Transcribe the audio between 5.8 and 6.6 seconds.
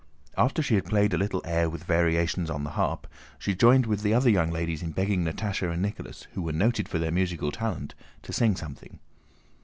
Nicholas, who were